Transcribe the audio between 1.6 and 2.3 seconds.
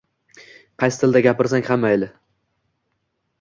ham mayli.